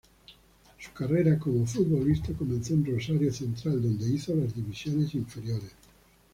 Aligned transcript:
Su 0.79 0.93
carrera 0.93 1.37
como 1.37 1.63
futbolista 1.67 2.33
comenzó 2.33 2.73
en 2.73 2.83
Rosario 2.91 3.31
Central, 3.31 3.83
donde 3.83 4.09
hizo 4.09 4.33
las 4.33 4.55
divisiones 4.55 5.13
inferiores. 5.13 5.73